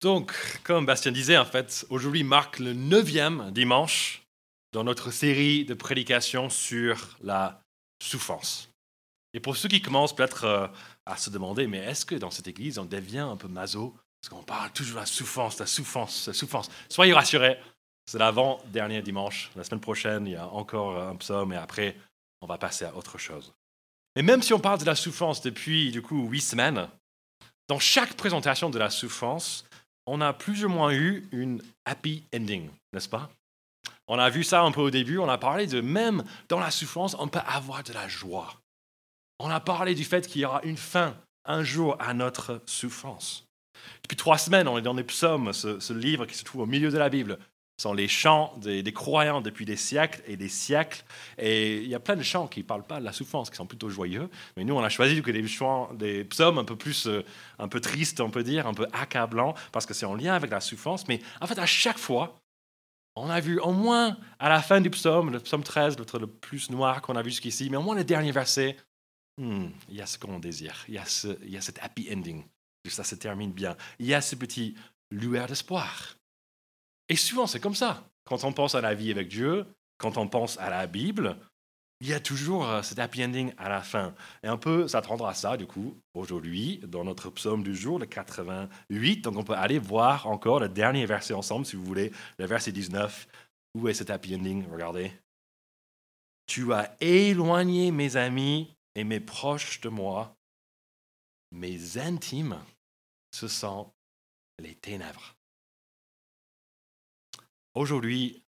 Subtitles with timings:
[0.00, 0.32] Donc,
[0.64, 4.22] comme Bastien disait, en fait, aujourd'hui marque le neuvième dimanche
[4.72, 7.62] dans notre série de prédications sur la
[8.02, 8.70] souffrance.
[9.34, 10.66] Et pour ceux qui commencent peut-être euh,
[11.04, 13.94] à se demander, mais est-ce que dans cette église, on devient un peu maso?
[14.20, 16.70] Parce qu'on parle toujours de la souffrance, la souffrance, la souffrance.
[16.88, 17.58] Soyez rassurés,
[18.06, 19.50] c'est l'avant-dernier dimanche.
[19.54, 21.96] La semaine prochaine, il y a encore un psaume et après,
[22.40, 23.52] on va passer à autre chose.
[24.16, 26.88] Et même si on parle de la souffrance depuis, du coup, huit semaines,
[27.68, 29.64] dans chaque présentation de la souffrance,
[30.12, 33.30] on a plus ou moins eu une happy ending, n'est-ce pas?
[34.08, 36.72] On a vu ça un peu au début, on a parlé de même dans la
[36.72, 38.60] souffrance, on peut avoir de la joie.
[39.38, 43.46] On a parlé du fait qu'il y aura une fin un jour à notre souffrance.
[44.02, 46.90] Depuis trois semaines, on est dans les psaumes, ce, livre qui se trouve au milieu
[46.90, 47.38] de la Bible.
[47.80, 51.02] Sont les chants des, croyants depuis des siècles et des siècles.
[51.38, 53.56] Et il y a plein de chants qui ne parlent pas de la souffrance, qui
[53.56, 54.28] sont plutôt joyeux.
[54.58, 57.24] Mais nous, on a choisi que des, chants, des psaumes un peu plus, euh,
[57.58, 60.50] un peu tristes, on peut dire, un peu accablants, parce que c'est en lien avec
[60.50, 61.08] la souffrance.
[61.08, 62.42] Mais en fait, à chaque fois,
[63.16, 66.68] on a vu au moins à la fin du psaume, le psaume 13, le plus
[66.68, 68.76] noir qu'on a vu jusqu'ici, mais au moins le dernier verset,
[69.38, 71.78] hmm, il y a ce qu'on désire, il y, a ce, il y a cet
[71.78, 72.44] happy ending,
[72.90, 74.74] ça se termine bien, il y a ce petit
[75.10, 76.19] lueur d'espoir.
[77.10, 78.08] Et souvent, c'est comme ça.
[78.24, 79.66] Quand on pense à la vie avec Dieu,
[79.98, 81.36] quand on pense à la Bible,
[82.00, 84.14] il y a toujours euh, cet happy ending à la fin.
[84.44, 88.06] Et un peu s'attendre à ça, du coup, aujourd'hui, dans notre psaume du jour, le
[88.06, 89.22] 88.
[89.22, 92.70] Donc, on peut aller voir encore le dernier verset ensemble, si vous voulez, le verset
[92.70, 93.26] 19.
[93.74, 94.66] Où est cet happy ending?
[94.70, 95.12] Regardez.
[96.46, 100.36] Tu as éloigné mes amis et mes proches de moi.
[101.50, 102.58] Mes intimes,
[103.32, 103.92] ce sont
[104.60, 105.34] les ténèbres.
[107.74, 108.44] Aujourd'hui,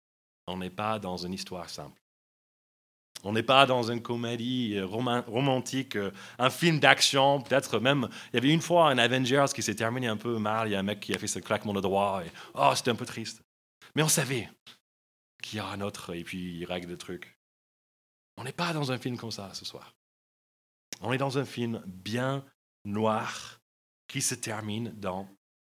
[0.47, 1.99] on n'est pas dans une histoire simple.
[3.23, 8.07] On n'est pas dans une comédie euh, romantique, euh, un film d'action, peut-être même.
[8.31, 10.67] Il y avait une fois un Avengers qui s'est terminé un peu mal.
[10.67, 12.23] Il y a un mec qui a fait ce claquement de doigts.
[12.23, 13.41] Et, oh, c'était un peu triste.
[13.95, 14.49] Mais on savait
[15.41, 17.37] qu'il y aura un autre et puis il règle le truc.
[18.37, 19.95] On n'est pas dans un film comme ça ce soir.
[21.01, 22.45] On est dans un film bien
[22.85, 23.59] noir
[24.07, 25.27] qui se termine dans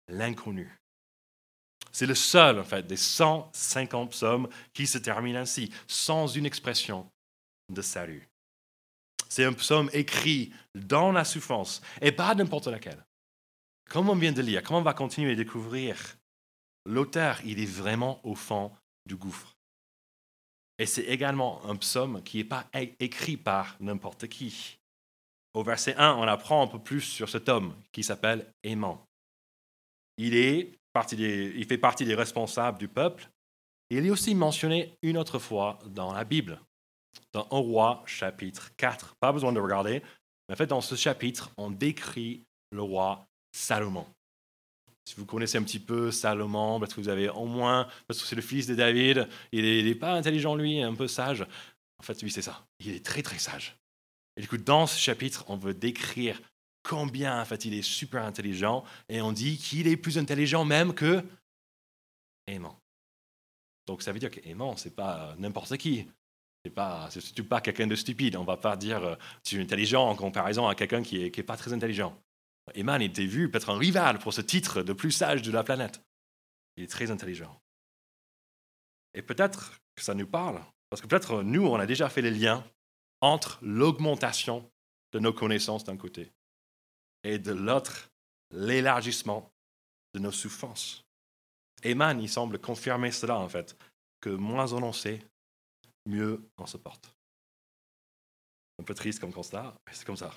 [0.08, 0.79] l'inconnu.
[1.92, 7.10] C'est le seul, en fait, des 150 psaumes qui se termine ainsi, sans une expression
[7.68, 8.28] de salut.
[9.28, 13.04] C'est un psaume écrit dans la souffrance, et pas n'importe laquelle.
[13.88, 15.96] Comme on vient de lire, comme on va continuer à découvrir,
[16.86, 18.72] l'auteur, il est vraiment au fond
[19.06, 19.56] du gouffre.
[20.78, 22.66] Et c'est également un psaume qui n'est pas
[22.98, 24.78] écrit par n'importe qui.
[25.52, 29.04] Au verset 1, on apprend un peu plus sur cet homme qui s'appelle Aimant.
[30.16, 30.79] Il est
[31.12, 33.28] il fait partie des responsables du peuple.
[33.90, 36.60] Il est aussi mentionné une autre fois dans la Bible,
[37.32, 39.16] dans 1 roi chapitre 4.
[39.20, 40.02] Pas besoin de regarder,
[40.48, 44.06] mais en fait, dans ce chapitre, on décrit le roi Salomon.
[45.04, 48.26] Si vous connaissez un petit peu Salomon, parce que vous avez au moins, parce que
[48.26, 51.44] c'est le fils de David, il n'est pas intelligent lui, un peu sage.
[51.98, 52.64] En fait, lui, c'est ça.
[52.78, 53.76] Il est très, très sage.
[54.36, 56.40] Et du coup, dans ce chapitre, on veut décrire
[56.90, 60.92] combien en fait il est super intelligent et on dit qu'il est plus intelligent même
[60.92, 61.24] que
[62.48, 62.76] aimant.
[63.86, 66.08] Donc ça veut dire qu'aimant, c'est pas n'importe qui.
[66.64, 68.34] C'est pas, c'est surtout pas quelqu'un de stupide.
[68.34, 71.40] On va pas dire euh, tu es intelligent en comparaison à quelqu'un qui est, qui
[71.40, 72.20] est pas très intelligent.
[72.74, 76.02] Eman était vu peut-être un rival pour ce titre de plus sage de la planète.
[76.76, 77.56] Il est très intelligent.
[79.14, 82.30] Et peut-être que ça nous parle, parce que peut-être nous, on a déjà fait les
[82.32, 82.64] liens
[83.20, 84.68] entre l'augmentation
[85.12, 86.32] de nos connaissances d'un côté
[87.22, 88.10] et de l'autre,
[88.50, 89.50] l'élargissement
[90.14, 91.04] de nos souffrances.
[91.82, 93.76] Eman, il semble confirmer cela, en fait,
[94.20, 95.24] que moins on en sait,
[96.06, 97.14] mieux on se porte.
[98.78, 100.32] Un peu triste comme constat, mais c'est comme ça.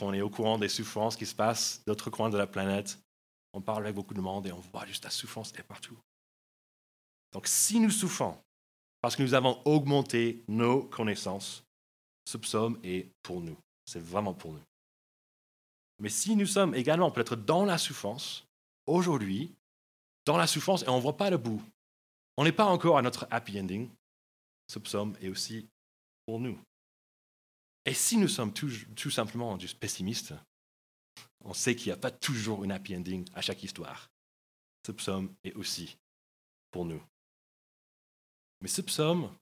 [0.00, 2.98] On est au courant des souffrances qui se passent d'autres coins de la planète,
[3.52, 5.98] on parle avec beaucoup de monde et on voit juste la souffrance est partout.
[7.32, 8.38] Donc si nous souffrons
[9.00, 11.64] parce que nous avons augmenté nos connaissances,
[12.24, 13.56] ce psaume est pour nous.
[13.84, 14.62] C'est vraiment pour nous.
[16.02, 18.44] Mais si nous sommes également peut-être dans la souffrance,
[18.86, 19.54] aujourd'hui,
[20.26, 21.62] dans la souffrance et on ne voit pas le bout,
[22.36, 23.88] on n'est pas encore à notre happy ending,
[24.66, 25.68] ce psaume est aussi
[26.26, 26.58] pour nous.
[27.86, 30.34] Et si nous sommes tout, simplement juste pessimistes,
[31.44, 34.10] on sait qu'il n'y a pas toujours une happy ending à chaque histoire.
[34.84, 35.96] Ce psaume est aussi
[36.72, 37.02] pour nous.
[38.60, 39.32] Mais ce psaume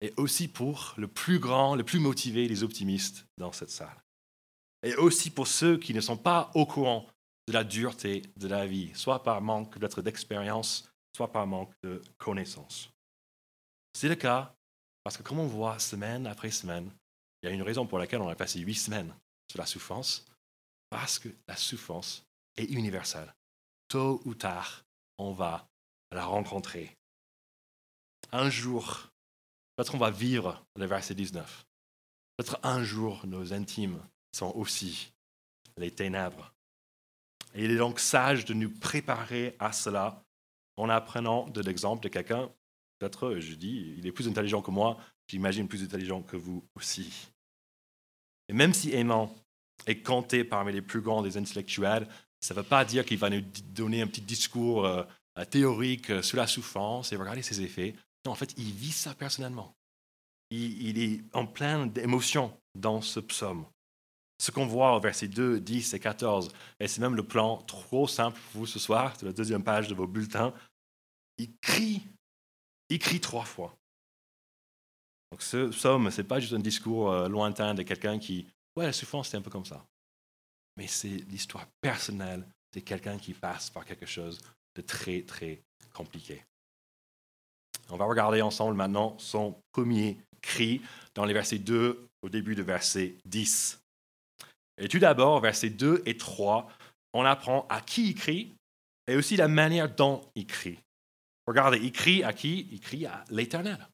[0.00, 4.02] est aussi pour le plus grand, le plus motivé, les optimistes dans cette salle
[4.82, 7.06] et aussi pour ceux qui ne sont pas au courant
[7.46, 12.90] de la dureté de la vie, soit par manque d'expérience, soit par manque de connaissances.
[13.94, 14.54] C'est le cas
[15.02, 16.90] parce que comme on voit semaine après semaine,
[17.42, 19.14] il y a une raison pour laquelle on a passé huit semaines
[19.50, 20.26] sur la souffrance,
[20.90, 22.24] parce que la souffrance
[22.56, 23.34] est universelle.
[23.88, 24.84] tôt ou tard,
[25.18, 25.66] on va
[26.12, 26.96] la rencontrer.
[28.30, 29.08] Un jour,
[29.74, 31.66] peut-être on va vivre le verset 19.
[32.36, 34.00] Peut-être un jour, nos intimes
[34.32, 35.12] sont aussi
[35.76, 36.52] les ténèbres.
[37.54, 40.22] Et il est donc sage de nous préparer à cela
[40.76, 42.50] en apprenant de l'exemple de quelqu'un,
[42.98, 44.98] peut-être, je dis, il est plus intelligent que moi,
[45.28, 47.28] j'imagine plus intelligent que vous aussi.
[48.48, 49.34] Et même si Aimant
[49.86, 52.06] est compté parmi les plus grands des intellectuels,
[52.40, 53.42] ça ne veut pas dire qu'il va nous
[53.72, 55.04] donner un petit discours euh,
[55.50, 57.94] théorique euh, sur la souffrance et regarder ses effets.
[58.24, 59.74] Non, en fait, il vit ça personnellement.
[60.50, 63.66] Il, il est en plein d'émotions dans ce psaume.
[64.40, 66.50] Ce qu'on voit au verset 2, 10 et 14,
[66.80, 69.86] et c'est même le plan trop simple pour vous ce soir, c'est la deuxième page
[69.88, 70.54] de vos bulletins,
[71.36, 72.00] il crie,
[72.88, 73.76] il crie trois fois.
[75.30, 78.46] Donc ce psaume, ce n'est pas juste un discours euh, lointain de quelqu'un qui,
[78.76, 79.84] ouais, la souffrance, c'est un peu comme ça.
[80.78, 84.40] Mais c'est l'histoire personnelle de quelqu'un qui passe par quelque chose
[84.74, 85.60] de très, très
[85.92, 86.42] compliqué.
[87.90, 90.80] On va regarder ensemble maintenant son premier cri
[91.14, 93.79] dans les versets 2 au début de verset 10.
[94.80, 96.68] Et tout d'abord, versets 2 et 3,
[97.12, 98.54] on apprend à qui il crie
[99.06, 100.78] et aussi la manière dont il crie.
[101.46, 102.68] Regardez, il crie à qui?
[102.72, 103.86] Il crie à l'Éternel.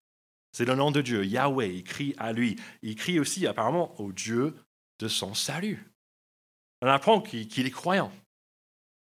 [0.52, 2.56] C'est le nom de Dieu, Yahweh, il crie à lui.
[2.82, 4.56] Il crie aussi apparemment au Dieu
[4.98, 5.90] de son salut.
[6.82, 8.12] On apprend qu'il est croyant.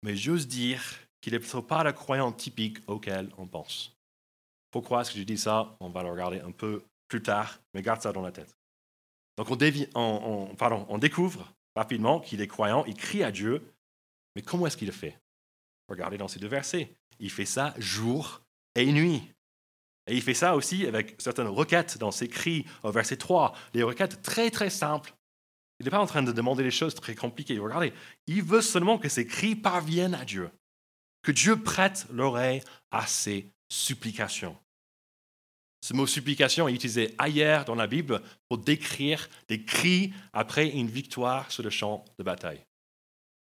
[0.03, 0.83] Mais j'ose dire
[1.21, 3.95] qu'il n'est pas le croyant typique auquel on pense.
[4.71, 5.75] Pourquoi est-ce que je dis ça?
[5.79, 8.55] On va le regarder un peu plus tard, mais garde ça dans la tête.
[9.37, 13.73] Donc on découvre rapidement qu'il est croyant, il crie à Dieu,
[14.35, 15.19] mais comment est-ce qu'il le fait?
[15.87, 16.95] Regardez dans ces deux versets.
[17.19, 18.41] Il fait ça jour
[18.75, 19.21] et nuit.
[20.07, 23.83] Et il fait ça aussi avec certaines requêtes dans ses cris au verset 3, des
[23.83, 25.13] requêtes très très simples.
[25.79, 27.59] Il n'est pas en train de demander des choses très compliquées.
[27.59, 27.93] Regardez,
[28.27, 30.49] il veut seulement que ses cris parviennent à Dieu,
[31.23, 34.57] que Dieu prête l'oreille à ses supplications.
[35.81, 40.87] Ce mot supplication est utilisé ailleurs dans la Bible pour décrire des cris après une
[40.87, 42.63] victoire sur le champ de bataille.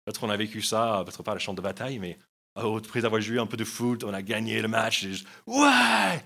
[0.05, 2.17] Peut-être on a vécu ça, peut-être pas le champ de bataille, mais
[2.55, 5.03] après avoir joué un peu de foot, on a gagné le match.
[5.03, 5.13] Et
[5.45, 6.23] ouais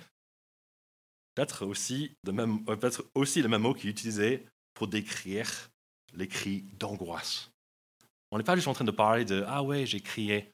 [1.34, 5.70] Peut-être aussi, euh, peut aussi le même mot qui est utilisé pour décrire
[6.14, 7.52] les cris d'angoisse.
[8.32, 10.52] On n'est pas juste en train de parler de Ah ouais, j'ai crié.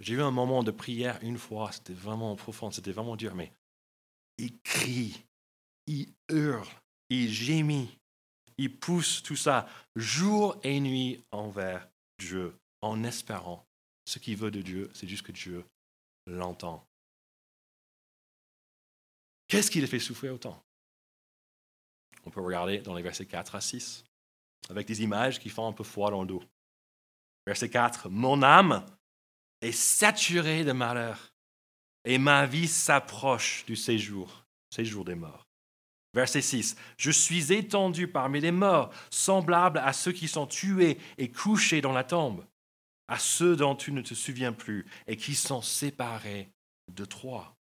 [0.00, 3.52] J'ai eu un moment de prière une fois, c'était vraiment profond, c'était vraiment dur, mais
[4.38, 5.24] il crie,
[5.86, 6.68] il hurle,
[7.10, 7.98] il gémit,
[8.58, 11.88] il pousse tout ça jour et nuit envers
[12.18, 13.66] Dieu, en espérant
[14.04, 15.64] ce qu'il veut de Dieu, c'est juste que Dieu
[16.26, 16.86] l'entend.
[19.48, 20.62] Qu'est-ce qui le fait souffrir autant?
[22.24, 24.04] On peut regarder dans les versets 4 à 6,
[24.70, 26.42] avec des images qui font un peu froid dans le dos.
[27.46, 28.86] Verset 4, Mon âme
[29.60, 31.31] est saturée de malheur
[32.04, 35.46] et ma vie s'approche du séjour, séjour des morts.
[36.14, 36.76] Verset 6.
[36.98, 41.92] Je suis étendu parmi les morts, semblable à ceux qui sont tués et couchés dans
[41.92, 42.44] la tombe,
[43.08, 46.50] à ceux dont tu ne te souviens plus et qui sont séparés
[46.92, 47.56] de toi.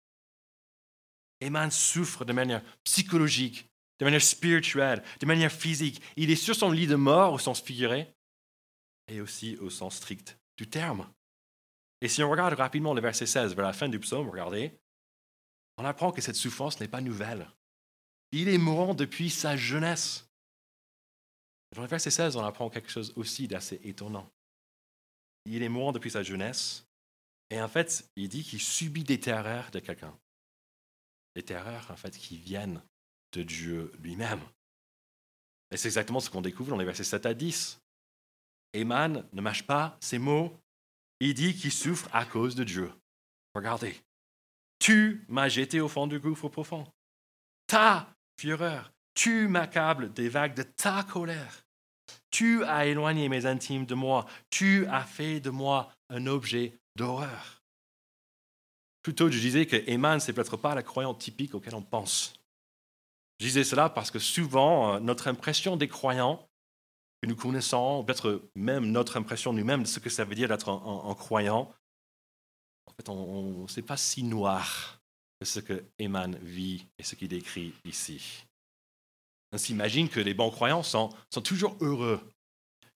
[1.42, 3.68] Eman souffre de manière psychologique,
[4.00, 6.02] de manière spirituelle, de manière physique.
[6.18, 8.14] Il est sur son lit de mort au sens figuré
[9.08, 11.08] et aussi au sens strict du terme.
[12.02, 14.78] Et si on regarde rapidement le verset 16 vers la fin du psaume, regardez,
[15.78, 17.48] on apprend que cette souffrance n'est pas nouvelle.
[18.32, 20.28] Il est mourant depuis sa jeunesse.
[21.76, 24.30] Dans le verset 16, on apprend quelque chose aussi d'assez étonnant.
[25.46, 26.86] Il est mourant depuis sa jeunesse,
[27.50, 30.18] et en fait, il dit qu'il subit des terreurs de quelqu'un.
[31.36, 32.82] Des terreurs, en fait, qui viennent
[33.34, 34.42] de Dieu lui-même.
[35.72, 37.80] Et c'est exactement ce qu'on découvre dans les versets 7 à 10.
[38.74, 40.58] Eman ne mâche pas ses mots
[41.22, 42.92] il dit qu'il souffre à cause de Dieu.
[43.54, 43.96] Regardez.
[44.80, 46.88] Tu m'as jeté au fond du gouffre profond.
[47.68, 51.64] Ta fureur, tu m'accables des vagues de ta colère.
[52.32, 54.26] Tu as éloigné mes intimes de moi.
[54.50, 57.62] Tu as fait de moi un objet d'horreur.
[59.04, 62.34] Plutôt, je disais que Eman, c'est peut-être pas la croyante typique auquel on pense.
[63.40, 66.48] Je disais cela parce que souvent, euh, notre impression des croyants,
[67.22, 70.70] que nous connaissons, peut-être même notre impression nous-mêmes de ce que ça veut dire d'être
[70.70, 71.72] un, croyant,
[72.88, 75.00] en fait, on n'est pas si noir
[75.40, 78.44] que ce que Eman vit et ce qu'il décrit ici.
[79.52, 82.22] On s'imagine que les bons croyants sont, sont toujours heureux.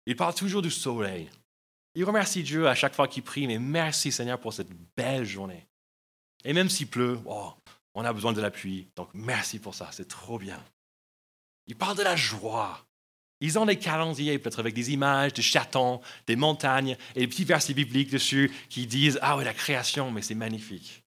[0.07, 1.31] Ils parlent toujours du soleil.
[1.95, 5.67] Ils remercient Dieu à chaque fois qu'ils prient, mais merci Seigneur pour cette belle journée.
[6.45, 7.53] Et même s'il pleut, oh,
[7.95, 10.63] on a besoin de la pluie, donc merci pour ça, c'est trop bien.
[11.67, 12.85] Ils parlent de la joie,
[13.41, 17.45] Ils ont des calendriers, peut-être avec des images de chatons, des montagnes, et des petits
[17.45, 21.05] versets bibliques dessus qui disent Ah oui, la création, mais c'est magnifique.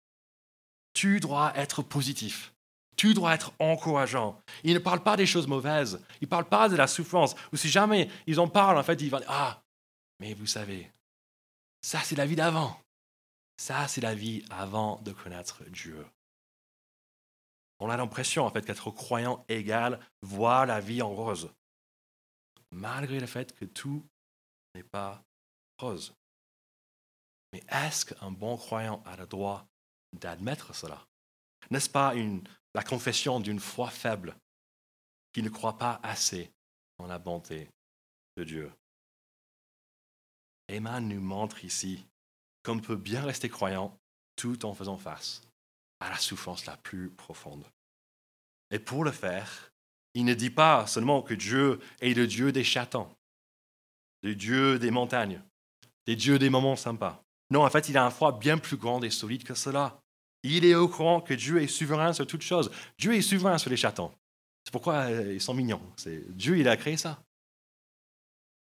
[0.93, 2.53] Tu dois être positif.
[2.97, 4.39] Tu dois être encourageant.
[4.63, 6.05] Ils ne parlent pas des choses mauvaises.
[6.21, 7.35] Ils ne parlent pas de la souffrance.
[7.53, 9.63] Ou si jamais ils en parlent, en fait, ils vont Ah,
[10.19, 10.91] mais vous savez,
[11.81, 12.79] ça c'est la vie d'avant.
[13.57, 16.05] Ça c'est la vie avant de connaître Dieu.
[17.79, 21.51] On a l'impression, en fait, qu'être croyant égal voir la vie en rose
[22.73, 24.05] malgré le fait que tout
[24.75, 25.23] n'est pas
[25.79, 26.15] rose.
[27.53, 29.67] Mais est-ce qu'un bon croyant a le droit
[30.13, 31.07] d'admettre cela?
[31.71, 32.15] N'est-ce pas
[32.75, 34.37] la confession d'une foi faible
[35.33, 36.53] qui ne croit pas assez
[36.99, 37.69] en la bonté
[38.37, 38.73] de Dieu?
[40.69, 42.07] Emma nous montre ici
[42.63, 43.99] qu'on peut bien rester croyant
[44.37, 45.43] tout en faisant face
[45.99, 47.67] à la souffrance la plus profonde.
[48.71, 49.70] Et pour le faire,
[50.15, 53.09] il ne dit pas seulement que Dieu est le Dieu des chatons,
[54.23, 55.43] le Dieu des montagnes,
[56.07, 57.23] le Dieu des moments sympas.
[57.51, 60.01] Non, en fait, il a un foi bien plus grand et solide que cela.
[60.43, 62.71] Il est au courant que Dieu est souverain sur toutes choses.
[62.99, 64.13] Dieu est souverain sur les chatons.
[64.65, 65.83] C'est pourquoi euh, ils sont mignons.
[66.29, 67.23] Dieu, il a créé ça.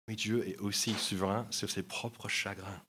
[0.08, 2.82] Mais Dieu est aussi souverain sur ses propres chagrins.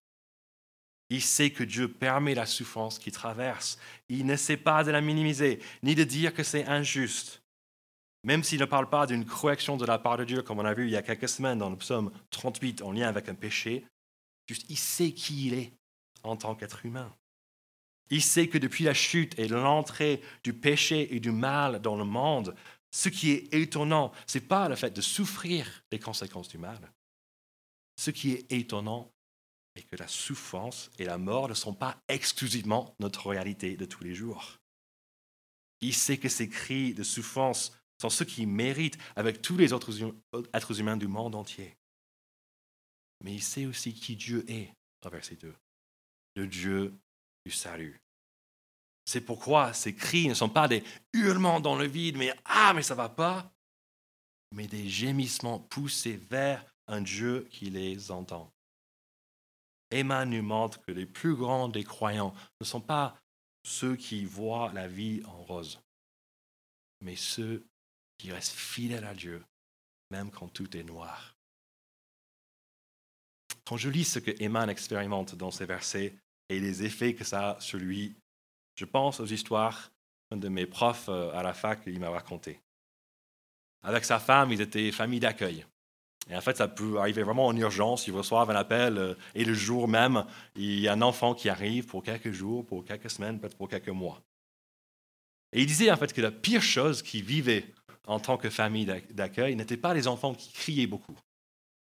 [1.09, 3.77] Il sait que Dieu permet la souffrance qui traverse.
[4.09, 7.42] Il ne sait pas de la minimiser, ni de dire que c'est injuste.
[8.23, 10.73] Même s'il ne parle pas d'une correction de la part de Dieu, comme on a
[10.73, 13.85] vu il y a quelques semaines dans le psaume 38 en lien avec un péché,
[14.47, 15.73] juste il sait qui il est
[16.23, 17.13] en tant qu'être humain.
[18.09, 22.05] Il sait que depuis la chute et l'entrée du péché et du mal dans le
[22.05, 22.55] monde,
[22.91, 26.93] ce qui est étonnant, ce n'est pas le fait de souffrir les conséquences du mal.
[27.97, 29.11] Ce qui est étonnant
[29.75, 34.03] est que la souffrance et la mort ne sont pas exclusivement notre réalité de tous
[34.03, 34.59] les jours.
[35.81, 39.91] Il sait que ces cris de souffrance sont ceux qui méritent avec tous les autres
[40.53, 41.77] êtres humains du monde entier.
[43.23, 45.53] Mais il sait aussi qui Dieu est, dans verset 2,
[46.35, 46.93] le Dieu
[47.45, 48.01] du salut.
[49.05, 50.83] C'est pourquoi ces cris ne sont pas des
[51.13, 53.53] hurlements dans le vide, mais ah, mais ça va pas,
[54.51, 58.53] mais des gémissements poussés vers un Dieu qui les entend.
[59.91, 63.17] Emma nous montre que les plus grands des croyants ne sont pas
[63.63, 65.79] ceux qui voient la vie en rose,
[66.99, 67.65] mais ceux
[68.17, 69.43] qui reste fidèle à Dieu,
[70.11, 71.35] même quand tout est noir.
[73.65, 76.15] Quand je lis ce que Eman expérimente dans ces versets
[76.49, 78.15] et les effets que ça a sur lui,
[78.75, 79.91] je pense aux histoires
[80.31, 82.59] de mes profs euh, à la fac qu'il m'a raconté.
[83.83, 85.65] Avec sa femme, ils étaient famille d'accueil.
[86.29, 88.07] Et en fait, ça peut arriver vraiment en urgence.
[88.07, 91.49] Ils reçoivent un appel euh, et le jour même, il y a un enfant qui
[91.49, 94.21] arrive pour quelques jours, pour quelques semaines, peut-être pour quelques mois.
[95.51, 97.65] Et il disait en fait que la pire chose qu'il vivait
[98.07, 101.17] en tant que famille d'accueil n'étaient pas les enfants qui criaient beaucoup.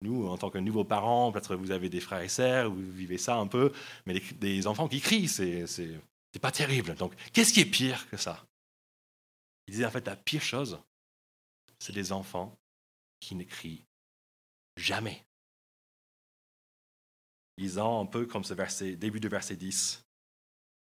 [0.02, 3.16] Nous, en tant que nouveaux parents, peut-être vous avez des frères et sœurs, vous vivez
[3.16, 3.72] ça un peu,
[4.04, 5.98] mais des enfants qui crient, c'est, c'est,
[6.40, 6.94] pas terrible.
[6.96, 8.44] Donc, qu'est-ce qui est pire que ça?
[9.66, 10.78] Il disait en fait, la pire chose,
[11.78, 12.58] c'est des enfants
[13.20, 13.84] qui ne crient
[14.76, 15.24] jamais.
[17.56, 20.04] Lisant un peu comme ce verset, début du verset 10,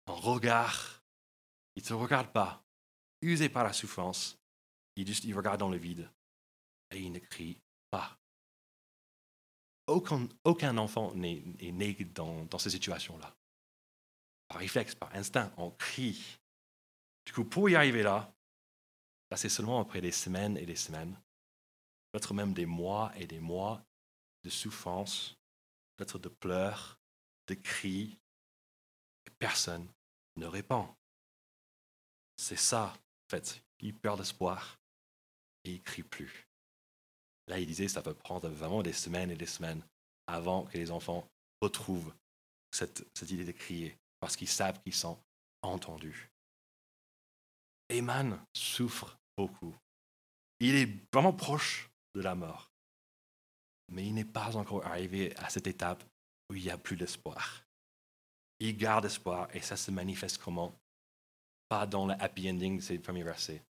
[0.08, 1.04] un regard,
[1.76, 2.64] ils ne te regardent pas,
[3.22, 4.39] usés par la souffrance,
[5.02, 6.10] il, regarde dans le vide
[6.92, 8.18] et il ne crie pas.
[9.88, 13.36] Aucun, enfant n'est né dans, ces situations-là.
[14.48, 16.40] Par réflexe, par instinct, on crie.
[17.26, 18.34] Du coup, pour y arriver là,
[19.32, 21.16] ça c'est seulement après des semaines et des semaines,
[22.12, 23.84] peut-être même des mois et des mois
[24.44, 25.38] de souffrance,
[25.96, 27.00] peut-être de pleurs,
[27.48, 28.20] de cris,
[29.26, 29.88] et personne
[30.38, 30.88] ne répond.
[32.38, 34.79] C'est ça, en fait, il perd d'espoir et
[35.64, 36.48] il crie plus.
[37.48, 39.84] Là, il disait ça peut prendre vraiment des semaines et des semaines
[40.28, 41.28] avant que les enfants
[41.62, 42.14] retrouvent
[42.72, 45.20] cette, cette idée de crier, parce qu'ils savent qu'ils sont
[45.62, 46.30] entendus.
[47.90, 49.76] Eman souffre beaucoup.
[50.60, 52.72] Il est vraiment proche de la mort.
[53.92, 56.04] Mais il n'est pas encore arrivé à cette étape
[56.50, 57.64] où il n'y a plus d'espoir.
[58.60, 60.76] Il garde espoir et ça se manifeste comment?
[61.70, 63.64] Pas dans le happy ending de ces premiers versets,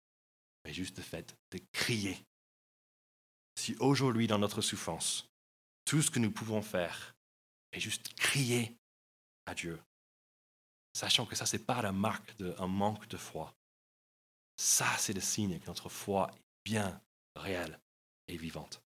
[0.64, 2.18] mais juste le fait de crier.
[3.56, 5.28] Si aujourd'hui, dans notre souffrance,
[5.84, 7.14] tout ce que nous pouvons faire
[7.72, 8.76] est juste crier
[9.46, 9.80] à Dieu,
[10.92, 13.54] sachant que ça, ce n'est pas la marque d'un manque de foi.
[14.56, 17.00] Ça, c'est le signe que notre foi est bien
[17.36, 17.78] réelle
[18.28, 18.82] et vivante.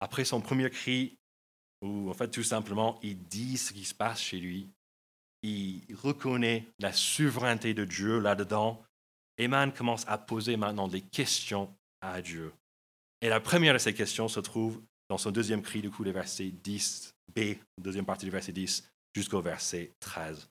[0.00, 1.18] Après son premier cri,
[1.82, 4.70] où en fait tout simplement il dit ce qui se passe chez lui,
[5.42, 8.84] il reconnaît la souveraineté de Dieu là-dedans
[9.38, 12.52] Eman commence à poser maintenant des questions à Dieu.
[13.20, 16.10] Et la première de ces questions se trouve dans son deuxième cri, du coup, le
[16.10, 20.48] verset 10, B, deuxième partie du verset 10, jusqu'au verset 13.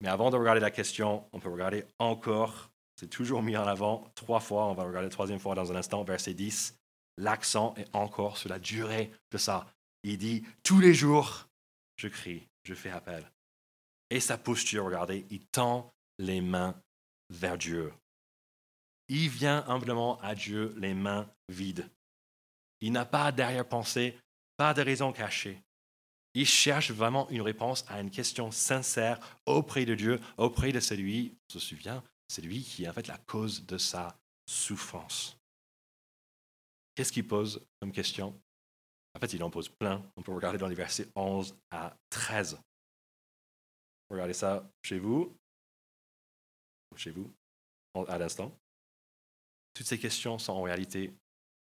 [0.00, 4.10] Mais avant de regarder la question, on peut regarder encore, c'est toujours mis en avant
[4.14, 6.76] trois fois, on va regarder la troisième fois dans un instant, verset 10.
[7.18, 9.66] L'accent est encore sur la durée de ça.
[10.02, 11.48] Il dit, tous les jours,
[11.96, 13.30] je crie, je fais appel.
[14.10, 16.74] Et sa posture, regardez, il tend les mains
[17.30, 17.92] vers Dieu.
[19.08, 21.88] Il vient humblement à Dieu les mains vides.
[22.80, 24.18] Il n'a pas d'arrière-pensée,
[24.56, 25.62] pas de raison cachée.
[26.34, 31.34] Il cherche vraiment une réponse à une question sincère auprès de Dieu, auprès de celui,
[31.48, 35.38] on se souvient, c'est lui qui est en fait la cause de sa souffrance.
[36.94, 38.38] Qu'est-ce qu'il pose comme question?
[39.14, 40.02] En fait, il en pose plein.
[40.16, 42.58] On peut regarder dans les versets 11 à 13.
[44.10, 45.34] Regardez ça chez vous,
[46.98, 47.32] chez vous,
[48.08, 48.56] à l'instant.
[49.74, 51.12] Toutes ces questions sont en réalité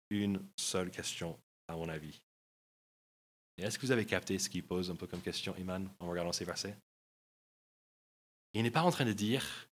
[0.10, 2.22] une seule question, à mon avis.
[3.58, 6.34] Est-ce que vous avez capté ce qu'il pose un peu comme question, Iman, en regardant
[6.34, 6.78] ces versets?
[8.54, 9.70] Il n'est pas en train de dire,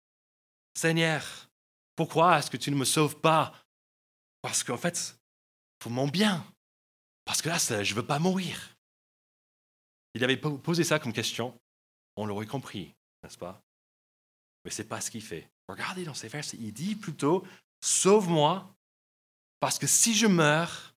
[0.74, 1.48] Seigneur,
[1.96, 3.54] pourquoi est-ce que tu ne me sauves pas?
[4.42, 5.18] Parce qu'en fait,
[5.78, 6.44] pour mon bien.
[7.24, 8.76] Parce que là, je ne veux pas mourir.
[10.14, 11.58] Il avait posé ça comme question,
[12.16, 13.62] on l'aurait compris, n'est-ce pas?
[14.64, 15.48] Mais ce n'est pas ce qu'il fait.
[15.68, 17.46] Regardez dans ces versets, il dit plutôt,
[17.80, 18.74] sauve-moi,
[19.60, 20.94] parce que si je meurs,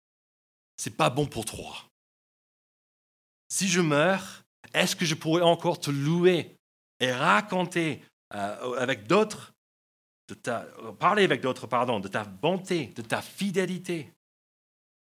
[0.77, 1.75] c'est pas bon pour toi.
[3.49, 6.55] Si je meurs, est-ce que je pourrais encore te louer
[6.99, 8.01] et raconter
[8.33, 9.53] euh, avec d'autres,
[10.99, 14.11] parler avec d'autres, pardon, de ta bonté, de ta fidélité?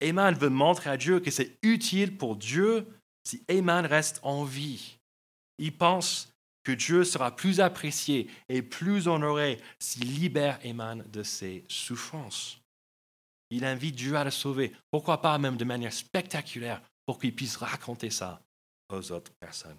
[0.01, 2.87] Eman veut montrer à Dieu que c'est utile pour Dieu
[3.25, 4.99] si Eman reste en vie.
[5.59, 6.33] Il pense
[6.69, 12.61] que Dieu sera plus apprécié et plus honoré s'il libère Eman de ses souffrances.
[13.49, 14.77] Il invite Dieu à le sauver.
[14.91, 18.43] Pourquoi pas même de manière spectaculaire pour qu'il puisse raconter ça
[18.91, 19.79] aux autres personnes.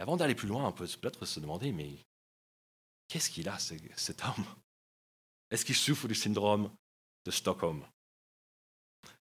[0.00, 1.92] avant d'aller plus loin, on peut peut-être se demander, mais
[3.06, 4.46] qu'est-ce qu'il a, cet homme?
[5.48, 6.72] Est-ce qu'il souffre du syndrome
[7.24, 7.86] de Stockholm?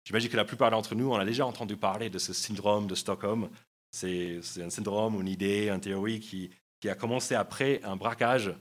[0.06, 2.94] J'imagine que la plupart d'entre nous, on a déjà entendu parler de ce syndrome de
[2.94, 3.50] Stockholm.
[3.96, 6.50] C'est un syndrome, une idée, une théorie qui,
[6.88, 8.54] a commencé après un braquage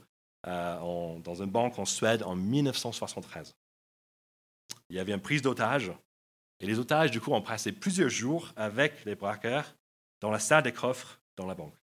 [0.48, 3.54] euh, dans une banque en Suède en 1973
[4.88, 5.92] il y avait une prise d'otages.
[6.60, 9.76] Et les otages, du coup, ont passé plusieurs jours avec les braqueurs
[10.20, 11.76] dans la salle des coffres dans la banque.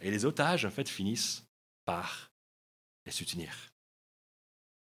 [0.00, 1.46] Et les otages, en fait, finissent
[1.84, 2.32] par
[3.06, 3.54] les soutenir.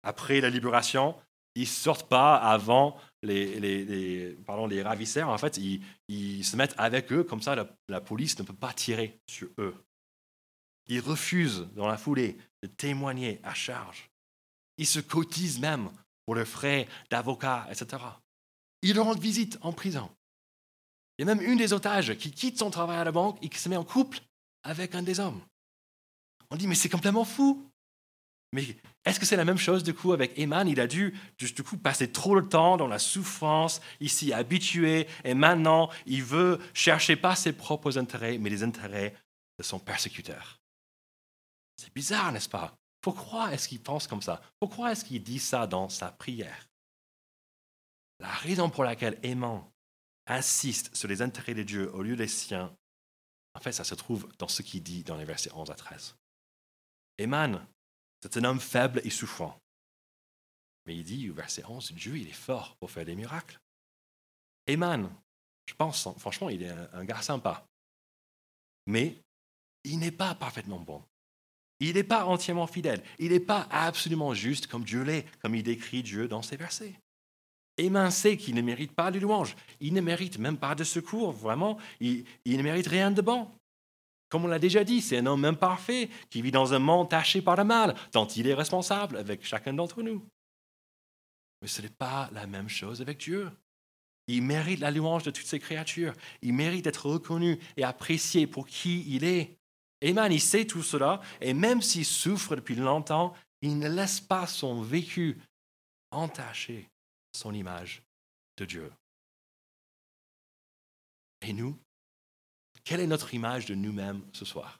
[0.03, 1.15] Après la libération,
[1.55, 5.29] ils sortent pas avant les, les ravisseurs.
[5.29, 8.73] En fait, ils, se mettent avec eux, comme ça, la, la police ne peut pas
[8.73, 9.75] tirer sur eux.
[10.87, 14.09] Ils refusent, dans la foulée, de témoigner à charge.
[14.77, 15.89] Ils se cotisent même
[16.25, 18.03] pour le frais d'avocat, etc.
[18.81, 20.09] Ils rendent visite en prison.
[21.17, 23.49] Il y a même une des otages qui quitte son travail à la banque et
[23.49, 24.19] qui se met en couple
[24.63, 25.41] avec un des hommes.
[26.49, 27.70] On dit, mais c'est complètement fou.
[28.53, 30.67] Mais est-ce que c'est la même chose du coup avec Eman?
[30.67, 35.07] Il a dû du coup passer trop de temps dans la souffrance, il s'y habitué,
[35.23, 39.15] et maintenant il veut chercher pas ses propres intérêts, mais les intérêts
[39.57, 40.59] de son persécuteur.
[41.77, 42.75] C'est bizarre, n'est-ce pas?
[42.99, 44.41] Pourquoi est-ce qu'il pense comme ça?
[44.59, 46.67] Pourquoi est-ce qu'il dit ça dans sa prière?
[48.19, 49.71] La raison pour laquelle Aimant
[50.27, 52.75] insiste sur les intérêts de Dieu au lieu des siens,
[53.55, 56.15] en fait, ça se trouve dans ce qu'il dit dans les versets 11 à 13.
[57.17, 57.65] Eman,
[58.21, 59.57] c'est un homme faible et souffrant.
[60.85, 63.59] Mais il dit au verset 11, Dieu, il est fort pour faire des miracles.
[64.67, 65.09] Eman,
[65.65, 67.65] je pense, franchement, il est un gars sympa.
[68.87, 69.15] Mais
[69.83, 71.03] il n'est pas parfaitement bon.
[71.79, 73.01] Il n'est pas entièrement fidèle.
[73.17, 76.93] Il n'est pas absolument juste comme Dieu l'est, comme il décrit Dieu dans ses versets.
[77.77, 79.55] Emmain sait qu'il ne mérite pas de louange.
[79.79, 81.79] Il ne mérite même pas de secours, vraiment.
[81.99, 83.49] Il, ne mérite rien de bon.
[84.31, 87.41] Comme on l'a déjà dit, c'est un homme imparfait qui vit dans un monde taché
[87.41, 90.25] par le mal, dont il est responsable avec chacun d'entre nous.
[91.61, 93.51] Mais ce n'est pas la même chose avec Dieu.
[94.27, 96.13] Il mérite la louange de toutes ses créatures.
[96.41, 99.57] Il mérite d'être reconnu et apprécié pour qui il est.
[100.01, 104.47] Eman, il sait tout cela, et même s'il souffre depuis longtemps, il ne laisse pas
[104.47, 105.41] son vécu
[106.09, 106.87] entacher
[107.33, 108.01] son image
[108.57, 108.91] de Dieu.
[111.41, 111.77] Et nous,
[112.83, 114.79] quelle est notre image de nous-mêmes ce soir?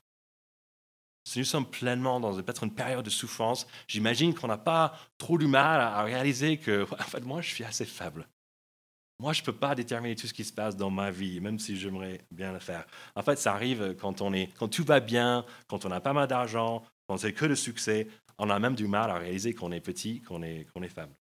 [1.24, 5.38] Si nous sommes pleinement dans peut-être une période de souffrance, j'imagine qu'on n'a pas trop
[5.38, 8.28] du mal à réaliser que, en fait, moi, je suis assez faible.
[9.20, 11.60] Moi, je ne peux pas déterminer tout ce qui se passe dans ma vie, même
[11.60, 12.88] si j'aimerais bien le faire.
[13.16, 16.14] En fait, ça arrive quand, on est, quand tout va bien, quand on a pas
[16.14, 18.08] mal d'argent, quand c'est que le succès.
[18.40, 21.14] On a même du mal à réaliser qu'on est petit, qu'on est, qu'on est faible.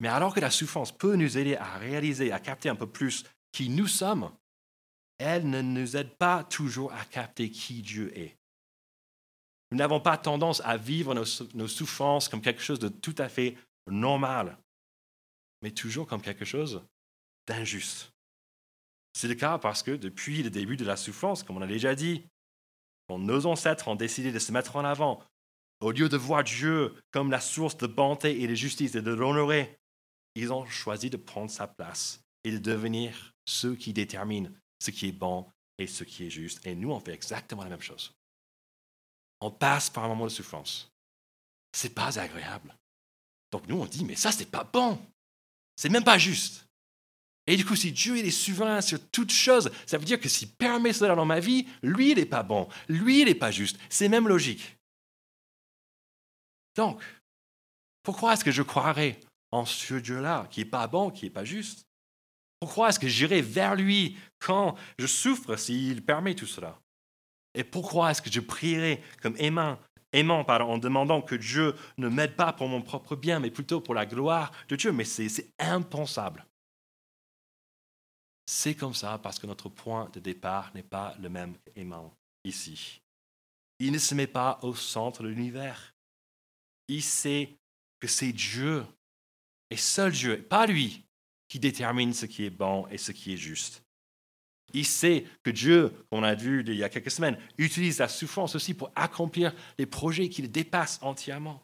[0.00, 3.24] Mais alors que la souffrance peut nous aider à réaliser, à capter un peu plus
[3.52, 4.30] qui nous sommes,
[5.18, 8.36] elle ne nous aide pas toujours à capter qui Dieu est.
[9.70, 13.56] Nous n'avons pas tendance à vivre nos, souffrances comme quelque chose de tout à fait
[13.86, 14.56] normal,
[15.62, 16.82] mais toujours comme quelque chose
[17.46, 18.12] d'injuste.
[19.12, 21.94] C'est le cas parce que depuis le début de la souffrance, comme on a déjà
[21.94, 22.24] dit,
[23.08, 25.22] quand nos ancêtres ont décidé de se mettre en avant,
[25.80, 29.12] au lieu de voir Dieu comme la source de bonté et de justice et de
[29.12, 29.78] l'honorer,
[30.34, 35.08] ils ont choisi de prendre sa place et de devenir ceux qui déterminent ce qui
[35.08, 35.46] est bon
[35.78, 36.64] et ce qui est juste.
[36.66, 38.12] Et nous, on fait exactement la même chose.
[39.40, 40.90] On passe par un moment de souffrance.
[41.72, 42.74] C'est pas agréable.
[43.50, 44.98] Donc nous, on dit, mais ça, c'est pas bon.
[45.76, 46.66] C'est même pas juste.
[47.46, 50.50] Et du coup, si Dieu est souverain sur toutes choses, ça veut dire que s'il
[50.50, 52.68] permet cela dans ma vie, lui, il n'est pas bon.
[52.88, 53.78] Lui, il n'est pas juste.
[53.88, 54.76] C'est même logique.
[56.76, 57.02] Donc,
[58.02, 59.18] pourquoi est-ce que je croirais
[59.50, 61.87] en ce Dieu-là, qui n'est pas bon, qui n'est pas juste?
[62.60, 66.80] Pourquoi est-ce que j'irai vers lui quand je souffre s'il permet tout cela?
[67.54, 69.78] Et pourquoi est-ce que je prierai comme aimant,
[70.12, 73.94] aimant en demandant que Dieu ne m'aide pas pour mon propre bien, mais plutôt pour
[73.94, 74.92] la gloire de Dieu?
[74.92, 76.46] Mais c'est impensable.
[78.46, 83.02] C'est comme ça parce que notre point de départ n'est pas le même aimant ici.
[83.78, 85.94] Il ne se met pas au centre de l'univers.
[86.88, 87.50] Il sait
[88.00, 88.86] que c'est Dieu
[89.70, 91.04] et seul Dieu, pas lui,
[91.48, 93.82] qui détermine ce qui est bon et ce qui est juste.
[94.74, 98.54] Il sait que Dieu, qu'on a vu il y a quelques semaines, utilise la souffrance
[98.54, 101.62] aussi pour accomplir les projets qui le dépassent entièrement.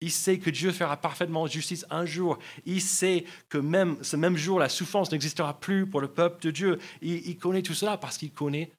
[0.00, 2.38] Il sait que Dieu fera parfaitement justice un jour.
[2.66, 6.50] Il sait que même ce même jour, la souffrance n'existera plus pour le peuple de
[6.50, 6.78] Dieu.
[7.00, 8.70] il connaît tout cela parce qu'il connaît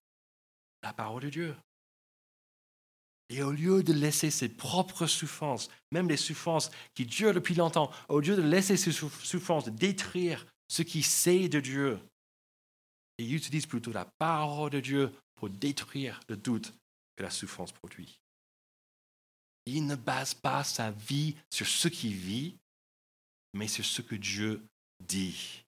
[0.81, 1.55] la parole de Dieu.
[3.29, 7.91] Et au lieu de laisser ses propres souffrances, même les souffrances qui durent depuis longtemps,
[8.07, 11.99] au lieu de laisser ses souffrances détruire ce qui sait de Dieu,
[13.19, 16.73] il utilise plutôt la parole de Dieu pour détruire le doute
[17.15, 18.19] que la souffrance produit.
[19.65, 22.57] Il ne base pas sa vie sur ce qu'il vit,
[23.53, 24.65] mais sur ce que Dieu
[25.05, 25.63] dit.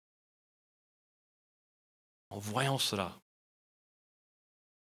[2.29, 3.19] En voyant cela,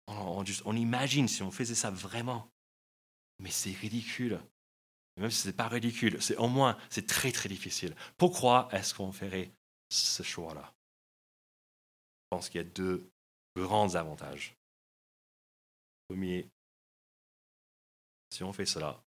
[0.07, 2.49] on imagine si on faisait ça vraiment,
[3.45, 4.41] mais c'est ridicule.
[5.19, 7.95] Même si ce n'est pas ridicule, c'est au moins, c'est très très difficile.
[8.17, 9.53] Pourquoi est-ce qu'on ferait
[9.91, 10.73] ce choix-là?
[12.25, 13.07] Je pense qu'il y a deux
[13.55, 14.57] grands avantages.
[16.09, 16.49] Premier,
[18.31, 19.05] si on fait cela,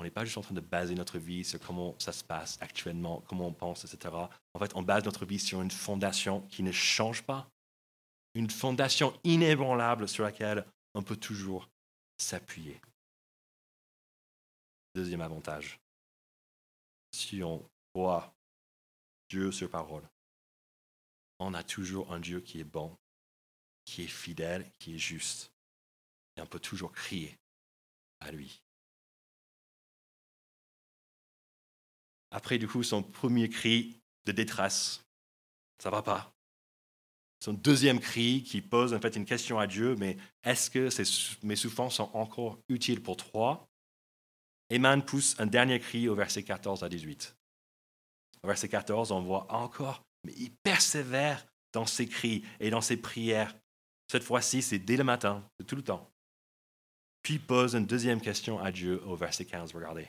[0.00, 2.56] on n'est pas juste en train de baser notre vie sur comment ça se passe
[2.62, 4.14] actuellement, comment on pense, etc.
[4.54, 7.46] En fait, on base notre vie sur une fondation qui ne change pas,
[8.34, 11.68] une fondation inébranlable sur laquelle on peut toujours
[12.18, 12.80] s'appuyer.
[14.94, 15.80] Deuxième avantage,
[17.10, 18.32] si on voit
[19.28, 20.08] Dieu sur parole,
[21.40, 22.96] on a toujours un Dieu qui est bon,
[23.84, 25.52] qui est fidèle, qui est juste.
[26.36, 27.36] Et on peut toujours crier
[28.20, 28.62] à lui.
[32.30, 35.04] Après, du coup, son premier cri de détresse,
[35.82, 36.32] ça va pas.
[37.40, 40.88] Son deuxième cri qui pose en fait une question à Dieu, mais est-ce que
[41.44, 43.68] mes souffrances sont encore utiles pour toi?
[44.70, 47.36] Eman pousse un dernier cri au verset 14 à 18.
[48.42, 52.96] Au verset 14, on voit encore, mais il persévère dans ses cris et dans ses
[52.96, 53.54] prières.
[54.10, 56.10] Cette fois-ci, c'est dès le matin, c'est tout le temps.
[57.22, 60.08] Puis pose une deuxième question à Dieu au verset 15, regardez.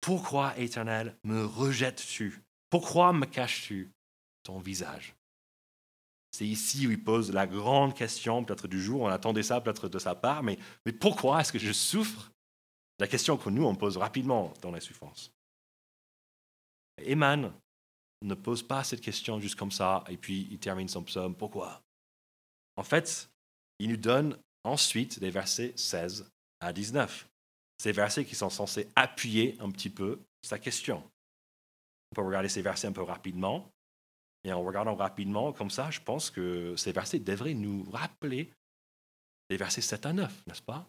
[0.00, 2.42] Pourquoi, Éternel, me rejettes-tu?
[2.70, 3.90] Pourquoi me caches-tu
[4.42, 5.14] ton visage?
[6.32, 9.88] C'est ici où il pose la grande question, peut-être du jour, on attendait ça peut-être
[9.88, 12.32] de sa part, mais, mais pourquoi est-ce que je souffre
[12.98, 15.32] la question que nous, on pose rapidement dans la souffrance.
[16.98, 17.52] Eman
[18.22, 21.34] ne pose pas cette question juste comme ça, et puis il termine son psaume.
[21.34, 21.82] Pourquoi?
[22.76, 23.30] En fait,
[23.78, 26.30] il nous donne ensuite des versets 16
[26.60, 27.28] à 19.
[27.78, 31.02] Ces versets qui sont censés appuyer un petit peu sa question.
[32.12, 33.68] On peut regarder ces versets un peu rapidement.
[34.44, 38.52] Et en regardant rapidement comme ça, je pense que ces versets devraient nous rappeler
[39.50, 40.88] les versets 7 à 9, n'est-ce pas?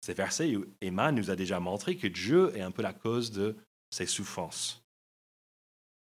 [0.00, 3.56] Ces versets, Emma nous a déjà montré que Dieu est un peu la cause de
[3.90, 4.82] ses souffrances.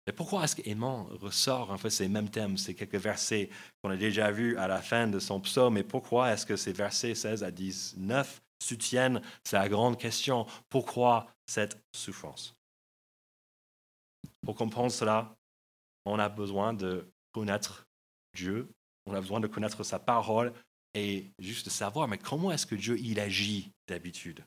[0.06, 3.96] Et pourquoi est-ce qu'Emma ressort en fait ces mêmes thèmes, ces quelques versets qu'on a
[3.96, 7.44] déjà vus à la fin de son psaume, et pourquoi est-ce que ces versets 16
[7.44, 12.56] à 19 soutiennent sa grande question, pourquoi cette souffrance?
[14.44, 15.36] Pour comprendre cela,
[16.04, 17.86] on a besoin de connaître
[18.34, 18.68] Dieu,
[19.06, 20.52] on a besoin de connaître sa parole,
[20.94, 24.44] et juste savoir, mais comment est-ce que Dieu il agit d'habitude?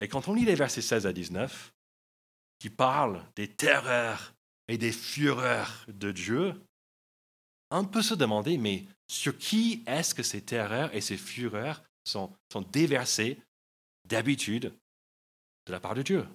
[0.00, 1.72] Et quand on lit les versets 16 à 19,
[2.58, 4.34] qui parlent des terreurs
[4.68, 6.60] et des fureurs de Dieu,
[7.70, 12.32] on peut se demander, mais sur qui est-ce que ces terreurs et ces fureurs sont,
[12.52, 13.38] sont déversées
[14.06, 14.72] d'habitude
[15.66, 16.26] de la part de Dieu?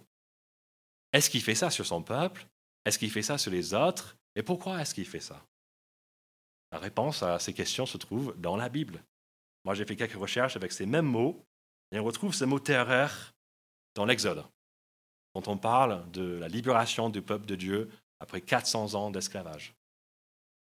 [1.13, 2.47] Est-ce qu'il fait ça sur son peuple?
[2.85, 4.17] Est-ce qu'il fait ça sur les autres?
[4.35, 5.43] Et pourquoi est-ce qu'il fait ça?
[6.71, 9.03] La réponse à ces questions se trouve dans la Bible.
[9.65, 11.43] Moi, j'ai fait quelques recherches avec ces mêmes mots,
[11.91, 13.33] et on retrouve ce mot terreur
[13.95, 14.45] dans l'Exode,
[15.33, 19.73] quand on parle de la libération du peuple de Dieu après 400 ans d'esclavage.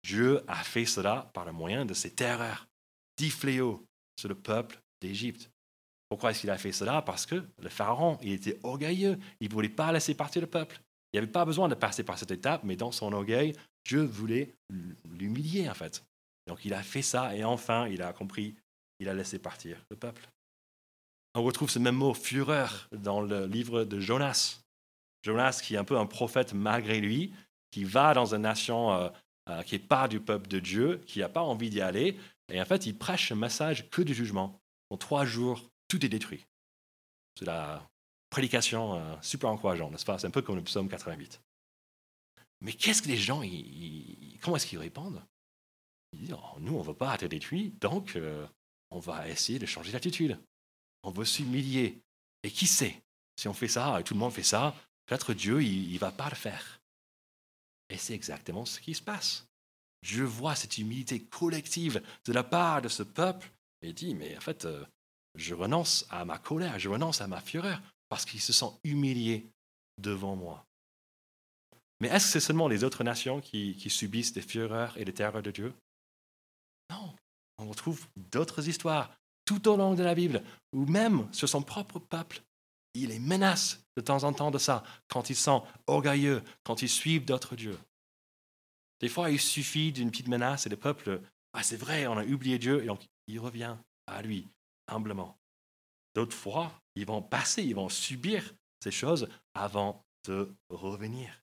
[0.04, 2.66] Dieu a fait cela par le moyen de ses terreurs,
[3.16, 3.84] dix fléaux
[4.18, 5.50] sur le peuple d'Égypte.
[6.08, 7.02] Pourquoi est-ce qu'il a fait cela?
[7.02, 10.80] Parce que le pharaon, il était orgueilleux, il ne voulait pas laisser partir le peuple.
[11.12, 13.54] Il n'y avait pas besoin de passer par cette étape, mais dans son orgueil,
[13.88, 14.54] Dieu voulait
[15.18, 16.04] l'humilier en fait.
[16.46, 18.54] Donc il a fait ça et enfin il a compris,
[19.00, 20.28] il a laissé partir le peuple.
[21.34, 24.60] On retrouve ce même mot fureur dans le livre de Jonas.
[25.24, 27.32] Jonas qui est un peu un prophète malgré lui,
[27.70, 29.08] qui va dans une nation euh,
[29.48, 32.18] euh, qui n'est pas du peuple de Dieu, qui n'a pas envie d'y aller,
[32.52, 34.60] et en fait il prêche un message que du jugement.
[34.90, 36.46] En trois jours, tout est détruit.
[37.38, 37.86] C'est la
[38.30, 40.18] prédication euh, super encourageante, n'est-ce pas?
[40.18, 41.40] C'est un peu comme le psaume 88.
[42.60, 43.42] Mais qu'est-ce que les gens,
[44.42, 45.22] comment est-ce qu'ils répondent?
[46.12, 48.46] Ils disent, oh, nous, on ne veut pas être détruits, donc euh,
[48.90, 50.38] on va essayer de changer d'attitude.
[51.02, 52.00] On veut s'humilier.
[52.42, 53.02] Et qui sait
[53.36, 54.74] Si on fait ça, et tout le monde fait ça,
[55.06, 56.80] peut-être Dieu, il ne va pas le faire.
[57.90, 59.46] Et c'est exactement ce qui se passe.
[60.02, 63.50] Dieu voit cette humilité collective de la part de ce peuple
[63.82, 64.84] et dit, mais en fait, euh,
[65.34, 69.50] je renonce à ma colère, je renonce à ma fureur, parce qu'ils se sentent humiliés
[69.98, 70.67] devant moi.
[72.00, 75.42] Mais est-ce que c'est seulement les autres nations qui, subissent des fureurs et des terreurs
[75.42, 75.74] de Dieu?
[76.90, 77.14] Non,
[77.58, 79.10] on retrouve d'autres histoires
[79.44, 82.42] tout au long de la Bible, ou même sur son propre peuple.
[82.94, 86.88] Il les menace de temps en temps de ça, quand ils sont orgueilleux, quand ils
[86.88, 87.78] suivent d'autres dieux.
[89.00, 91.20] Des fois, il suffit d'une petite menace et le peuple,
[91.52, 94.46] ah, c'est vrai, on a oublié Dieu, et donc il revient à lui
[94.86, 95.36] humblement.
[96.14, 101.42] D'autres fois, ils vont passer, ils vont subir ces choses avant de revenir.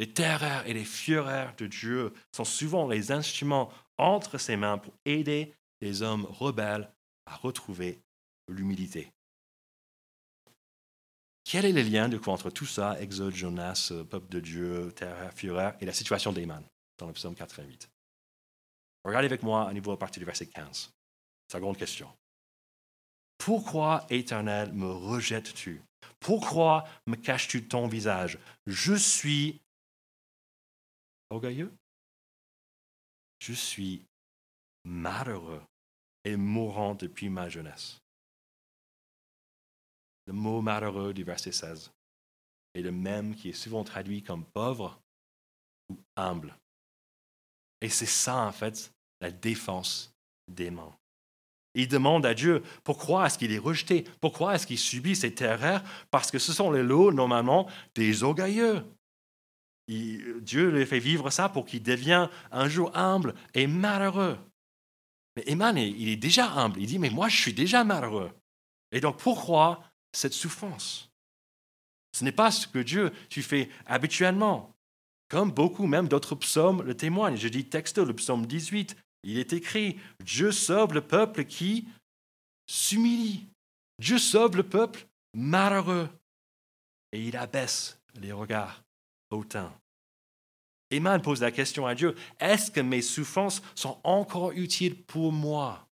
[0.00, 4.94] Les terreurs et les fureurs de Dieu sont souvent les instruments entre ses mains pour
[5.04, 6.90] aider les hommes rebelles
[7.26, 8.00] à retrouver
[8.48, 9.12] l'humilité.
[11.44, 15.34] Quel est le lien du coup entre tout ça, Exode, Jonas, peuple de Dieu, terreur,
[15.34, 16.64] fureur, et la situation d'Eman
[16.96, 17.90] dans le psaume 88
[19.04, 20.94] Regardez avec moi à niveau à partir du verset 15.
[21.46, 22.10] C'est la grande question.
[23.36, 25.82] Pourquoi, Éternel, me rejettes-tu?
[26.20, 28.38] Pourquoi me caches-tu ton visage?
[28.66, 29.60] Je suis
[31.30, 31.72] orgueilleux?
[33.38, 34.04] Je suis
[34.84, 35.62] malheureux
[36.24, 38.00] et mourant depuis ma jeunesse.
[40.26, 41.90] Le mot malheureux du verset 16
[42.74, 45.00] est le même qui est souvent traduit comme pauvre
[45.88, 46.54] ou humble.
[47.80, 50.12] Et c'est ça, en fait, la défense
[50.48, 50.94] des mains.
[51.74, 55.82] Il demande à Dieu pourquoi est-ce qu'il est rejeté, pourquoi est-ce qu'il subit ces terreurs,
[56.10, 58.84] parce que ce sont les lots, normalement, des orgueilleux.
[59.90, 64.38] Dieu lui fait vivre ça pour qu'il devienne un jour humble et malheureux.
[65.36, 66.80] Mais Eman, il est déjà humble.
[66.80, 68.30] Il dit, mais moi, je suis déjà malheureux.
[68.92, 71.10] Et donc, pourquoi cette souffrance?
[72.12, 74.74] Ce n'est pas ce que Dieu, tu fais habituellement.
[75.28, 77.36] Comme beaucoup, même d'autres psaumes le témoignent.
[77.36, 81.86] Je dis texte, le psaume 18, il est écrit, Dieu sauve le peuple qui
[82.66, 83.48] s'humilie.
[84.00, 86.08] Dieu sauve le peuple malheureux.
[87.12, 88.82] Et il abaisse les regards
[89.30, 89.72] hautains.
[90.90, 95.86] Eman pose la question à Dieu, est-ce que mes souffrances sont encore utiles pour moi?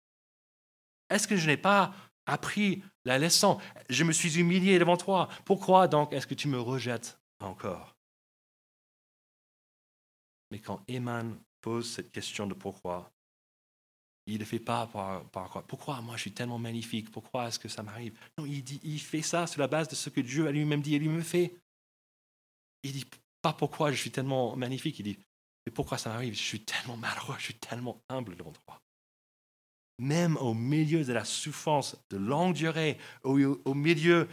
[1.09, 1.95] Est-ce que je n'ai pas
[2.27, 3.61] appris la leçon?
[3.89, 5.29] Je me suis humilié devant toi.
[5.45, 7.97] Pourquoi donc est-ce que tu me rejettes encore?
[10.51, 13.11] Mais quand Eman pose cette question de pourquoi,
[14.27, 15.63] il ne fait pas par, quoi?
[15.67, 17.11] Pourquoi moi je suis tellement magnifique?
[17.11, 18.19] Pourquoi est-ce que ça m'arrive?
[18.37, 20.83] Non, il, dit, il fait ça sur la base de ce que Dieu a lui-même
[20.83, 21.55] dit et lui me fait.
[22.83, 23.07] Il dit
[23.57, 25.19] pourquoi je suis tellement magnifique, il dit
[25.69, 26.33] mais pourquoi ça m'arrive?
[26.33, 28.81] Je suis tellement malheureux, je suis tellement humble devant toi.
[29.99, 34.29] Même au milieu de la souffrance de longue durée, au, milieu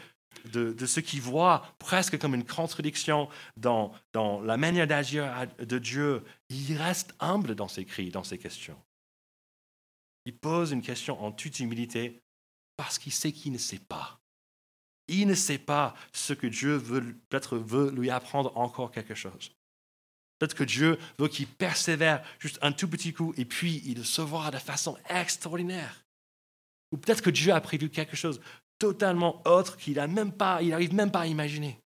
[0.45, 6.23] de, de, ce qu'il voit presque comme une contradiction dans la manière d'agir de Dieu,
[6.47, 8.81] il reste humble dans ses cris, dans ses questions.
[10.25, 12.21] Il pose une question en toute humilité
[12.77, 14.21] parce qu'il sait qu'il ne sait pas.
[15.07, 19.51] Il ne sait pas ce que Dieu veut, peut-être veut lui apprendre encore quelque chose.
[20.39, 24.21] Peut-être que Dieu veut qu'il persévère juste un tout petit coup et puis il se
[24.21, 26.05] voit de façon extraordinaire.
[26.91, 28.41] Ou peut-être que Dieu a prévu quelque chose
[28.77, 31.79] totalement autre qu'il n'arrive même pas à imaginer.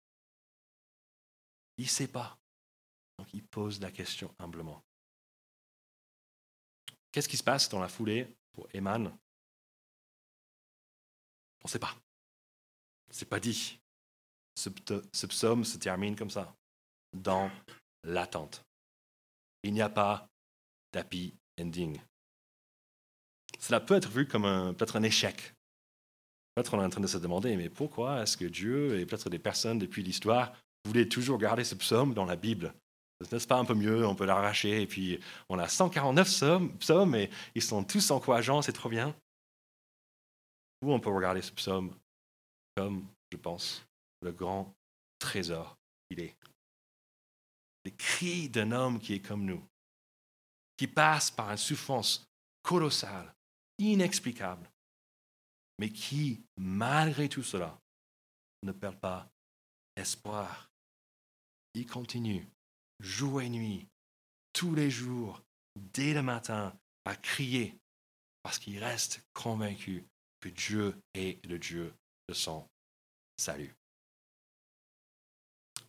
[1.76, 2.38] Il ne sait pas.
[3.18, 4.82] Donc il pose la question humblement.
[7.12, 9.06] Qu'est-ce qui se passe dans la foulée pour Eman?
[9.06, 9.10] On
[11.64, 11.94] ne sait pas.
[13.10, 13.78] Ce n'est pas dit.
[14.56, 14.70] Ce,
[15.12, 16.54] ce psaume se termine comme ça,
[17.16, 17.50] dans
[18.04, 18.62] l'attente.
[19.62, 20.28] Il n'y a pas
[20.92, 22.00] d'happy ending.
[23.58, 25.54] Cela peut être vu comme peut-être un échec.
[26.54, 29.30] Peut-être on est en train de se demander, mais pourquoi est-ce que Dieu et peut-être
[29.30, 30.52] des personnes depuis l'histoire
[30.84, 32.74] voulaient toujours garder ce psaume dans la Bible?
[33.32, 34.06] N'est-ce pas un peu mieux?
[34.06, 35.18] On peut l'arracher et puis
[35.48, 39.14] on a 149 psaumes, psaumes et ils sont tous encourageants, c'est trop bien.
[40.82, 41.94] Ou on peut regarder ce psaume?
[42.78, 43.84] Comme, je pense,
[44.22, 44.72] le grand
[45.18, 45.76] trésor
[46.08, 46.36] qu'il est.
[47.84, 49.66] Les cris d'un homme qui est comme nous,
[50.76, 52.24] qui passe par une souffrance
[52.62, 53.34] colossale,
[53.78, 54.70] inexplicable,
[55.80, 57.76] mais qui, malgré tout cela,
[58.62, 59.28] ne perd pas
[59.96, 60.70] espoir.
[61.74, 62.48] Il continue,
[63.00, 63.88] jour et nuit,
[64.52, 65.42] tous les jours,
[65.74, 67.76] dès le matin, à crier,
[68.44, 70.06] parce qu'il reste convaincu
[70.38, 71.92] que Dieu est le Dieu
[72.28, 72.68] de son
[73.36, 73.74] salut.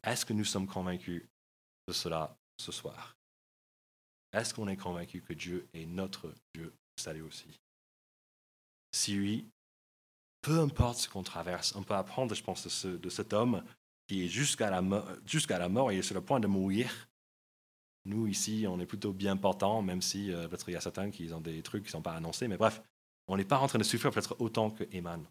[0.03, 1.23] Est-ce que nous sommes convaincus
[1.87, 3.17] de cela ce soir?
[4.31, 7.59] Est-ce qu'on est convaincu que Dieu est notre Dieu salut aussi?
[8.91, 9.49] Si oui,
[10.41, 13.63] peu importe ce qu'on traverse, on peut apprendre, je pense, de, cet homme
[14.07, 17.09] qui est jusqu'à la, la mort et est sur le point de mourir.
[18.05, 21.11] Nous, ici, on est plutôt bien portants, même si euh, peut-être il y a certains
[21.11, 22.47] qui ont des trucs qui ne sont pas annoncés.
[22.47, 22.81] Mais bref,
[23.27, 25.27] on n'est pas en train de souffrir peut-être autant que Eman.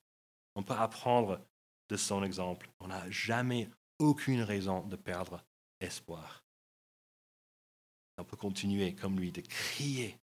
[0.59, 1.41] On peut apprendre
[1.89, 2.69] de son exemple.
[2.81, 5.45] On n'a jamais aucune raison de perdre
[5.79, 6.43] espoir.
[8.19, 10.19] On peut continuer comme lui de crier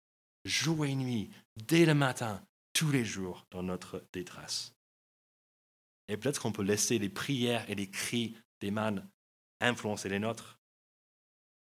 [0.44, 2.44] jour et nuit, dès le matin,
[2.74, 4.74] tous les jours dans notre détresse.
[6.08, 9.08] Et peut-être qu'on peut laisser les prières et les cris des man
[9.62, 10.60] influencer les nôtres.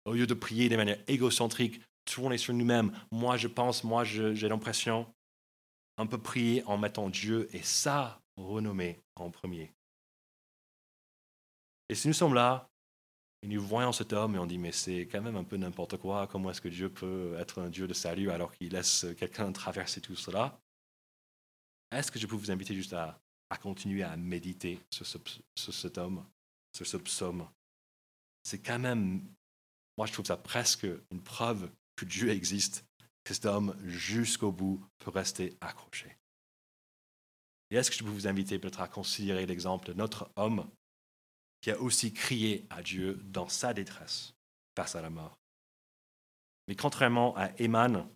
[0.04, 4.48] Au lieu de prier de manière égocentrique, tourner sur nous-mêmes, moi je pense, moi j'ai
[4.48, 5.06] l'impression,
[5.96, 9.72] on peut prier en mettant Dieu et sa renommée en premier.
[11.88, 12.70] Et si nous sommes là,
[13.42, 15.96] et nous voyons cet homme et on dit, mais c'est quand même un peu n'importe
[15.96, 19.52] quoi, comment est-ce que Dieu peut être un Dieu de salut alors qu'il laisse quelqu'un
[19.52, 20.60] traverser tout cela?
[21.92, 23.20] Est-ce que je peux vous inviter juste à,
[23.62, 26.26] continuer à méditer sur, cet homme,
[26.74, 27.48] sur ce psaume?
[28.42, 29.22] C'est quand même,
[29.96, 32.84] moi je trouve ça presque une preuve que Dieu existe,
[33.24, 36.17] que cet homme jusqu'au bout peut rester accroché.
[37.70, 40.68] Et est-ce que je peux vous inviter peut-être à considérer l'exemple de notre homme
[41.60, 44.34] qui a aussi crié à Dieu dans sa détresse
[44.76, 45.38] face à la mort?
[46.66, 48.08] Mais contrairement à Eman,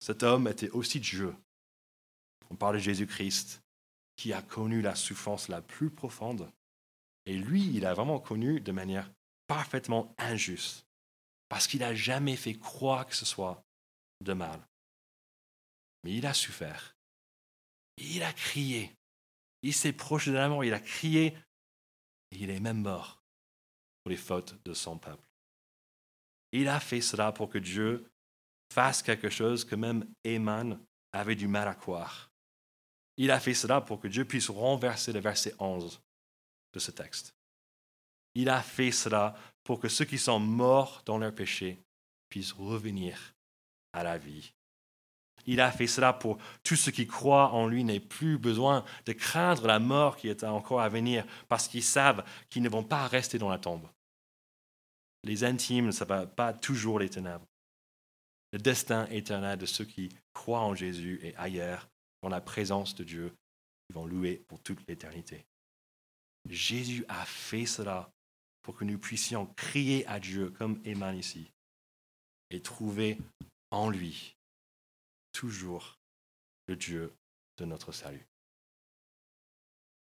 [0.00, 1.34] cet homme était aussi Dieu.
[2.50, 3.62] On parle de Jésus-Christ,
[4.16, 6.50] qui a connu la souffrance la plus profonde.
[7.26, 9.10] Et lui, il a vraiment connu de manière
[9.46, 10.86] parfaitement injuste,
[11.48, 13.62] parce qu'il n'a jamais fait quoi que ce soit
[14.22, 14.60] de mal.
[16.04, 16.95] Mais il a souffert.
[17.98, 18.92] Il a crié.
[19.62, 20.64] Il s'est proche de la mort.
[20.64, 21.36] Il a crié
[22.32, 23.22] il est même mort
[24.02, 25.22] pour les fautes de son peuple.
[26.52, 28.06] Il a fait cela pour que Dieu
[28.72, 30.78] fasse quelque chose que même Eman
[31.12, 32.30] avait du mal à croire.
[33.16, 36.00] Il a fait cela pour que Dieu puisse renverser le verset 11
[36.74, 37.34] de ce texte.
[38.34, 41.78] Il a fait cela pour que ceux qui sont morts dans leur péché
[42.28, 43.34] puissent revenir
[43.92, 44.52] à la vie
[45.46, 49.12] il a fait cela pour tous ceux qui croient en lui n'aient plus besoin de
[49.12, 53.06] craindre la mort qui est encore à venir parce qu'ils savent qu'ils ne vont pas
[53.06, 53.88] rester dans la tombe.
[55.22, 57.46] Les intimes ne savent pas toujours les ténèbres.
[58.52, 61.88] Le destin éternel de ceux qui croient en Jésus est ailleurs,
[62.22, 63.32] dans la présence de Dieu,
[63.86, 65.44] qui vont louer pour toute l'éternité.
[66.48, 68.10] Jésus a fait cela
[68.62, 71.50] pour que nous puissions crier à Dieu comme Eman ici
[72.50, 73.18] et trouver
[73.70, 74.35] en lui
[75.36, 76.00] toujours
[76.66, 77.14] le Dieu
[77.58, 78.26] de notre salut.